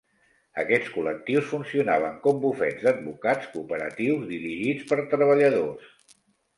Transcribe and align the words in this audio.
Aquests 0.61 0.87
col·lectius 0.95 1.45
funcionaven 1.51 2.17
com 2.25 2.41
bufets 2.47 2.89
d'advocats 2.89 3.53
cooperatius 3.55 4.27
dirigits 4.35 4.93
per 4.93 5.03
treballadors. 5.17 5.97